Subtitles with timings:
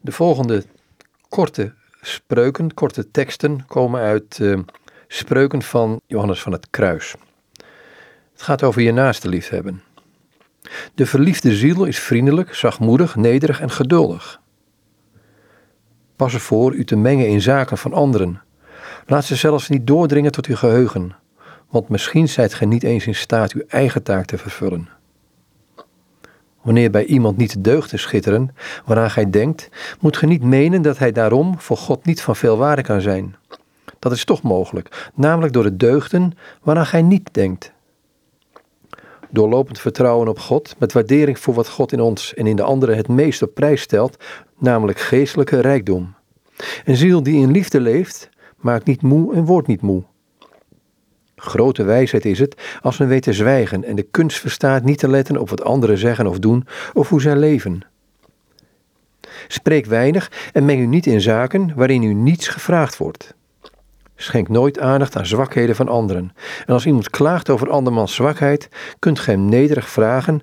[0.00, 0.64] De volgende
[1.28, 4.58] korte spreuken, korte teksten komen uit uh,
[5.08, 7.14] spreuken van Johannes van het Kruis.
[8.32, 9.82] Het gaat over je naaste liefhebben.
[10.94, 14.40] De verliefde ziel is vriendelijk, zachtmoedig, nederig en geduldig.
[16.16, 18.42] Pas ervoor u te mengen in zaken van anderen.
[19.06, 21.14] Laat ze zelfs niet doordringen tot uw geheugen,
[21.68, 24.99] want misschien zijt gij niet eens in staat uw eigen taak te vervullen.
[26.70, 29.68] Wanneer bij iemand niet de deugden schitteren waaraan gij denkt,
[30.00, 33.36] moet ge niet menen dat hij daarom voor God niet van veel waarde kan zijn.
[33.98, 37.72] Dat is toch mogelijk, namelijk door de deugden waaraan gij niet denkt.
[39.30, 42.96] Doorlopend vertrouwen op God, met waardering voor wat God in ons en in de anderen
[42.96, 44.24] het meest op prijs stelt,
[44.58, 46.14] namelijk geestelijke rijkdom.
[46.84, 50.02] Een ziel die in liefde leeft, maakt niet moe en wordt niet moe.
[51.40, 55.08] Grote wijsheid is het als men weet te zwijgen en de kunst verstaat niet te
[55.08, 57.82] letten op wat anderen zeggen of doen of hoe zij leven.
[59.48, 63.34] Spreek weinig en meng u niet in zaken waarin u niets gevraagd wordt.
[64.16, 66.32] Schenk nooit aandacht aan zwakheden van anderen.
[66.66, 70.40] En als iemand klaagt over andermans zwakheid, kunt gij hem nederig vragen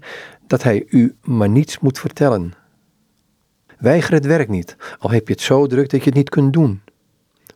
[0.47, 2.53] dat hij u maar niets moet vertellen.
[3.77, 6.53] Weiger het werk niet, al heb je het zo druk dat je het niet kunt
[6.53, 6.81] doen.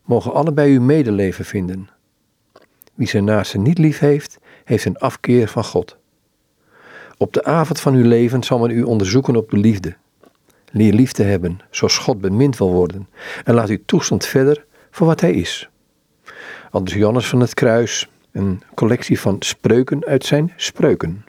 [0.04, 1.88] Mogen allebei uw medeleven vinden.
[3.02, 5.96] Wie zijn naaste niet lief heeft, heeft een afkeer van God.
[7.16, 9.96] Op de avond van uw leven zal men u onderzoeken op de liefde.
[10.70, 13.08] Leer lief te hebben, zoals God bemind wil worden,
[13.44, 15.70] en laat uw toestand verder voor wat hij is.
[16.70, 21.24] Anders Johannes van het Kruis, een collectie van spreuken uit zijn spreuken.